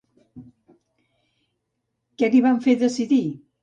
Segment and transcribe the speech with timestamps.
[2.19, 3.25] Què li van fer decidir?